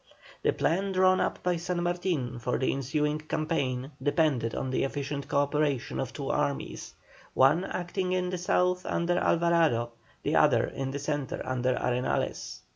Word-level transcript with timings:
The 0.41 0.51
plan 0.51 0.93
drawn 0.93 1.21
up 1.21 1.43
by 1.43 1.57
San 1.57 1.83
Martin 1.83 2.39
for 2.39 2.57
the 2.57 2.73
ensuing 2.73 3.19
campaign 3.19 3.91
depended 4.01 4.55
upon 4.55 4.71
the 4.71 4.83
efficient 4.83 5.27
co 5.27 5.37
operation 5.37 5.99
of 5.99 6.11
two 6.11 6.31
armies; 6.31 6.95
one 7.35 7.65
acting 7.65 8.11
in 8.11 8.31
the 8.31 8.39
South 8.39 8.83
under 8.87 9.19
Alvarado, 9.19 9.91
the 10.23 10.37
other 10.37 10.65
in 10.65 10.89
the 10.89 10.97
Centre 10.97 11.43
under 11.45 11.75
Arenales. 11.75 12.61